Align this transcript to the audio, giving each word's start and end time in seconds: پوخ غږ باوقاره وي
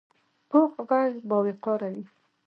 پوخ 0.49 0.71
غږ 0.89 1.13
باوقاره 1.29 1.89
وي 1.93 2.03